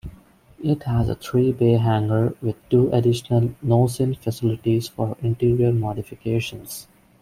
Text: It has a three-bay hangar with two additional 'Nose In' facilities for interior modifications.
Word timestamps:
It 0.63 0.81
has 0.81 1.09
a 1.09 1.15
three-bay 1.15 1.73
hangar 1.73 2.33
with 2.41 2.55
two 2.71 2.89
additional 2.91 3.53
'Nose 3.61 3.99
In' 3.99 4.15
facilities 4.15 4.87
for 4.87 5.15
interior 5.21 5.71
modifications. 5.71 6.87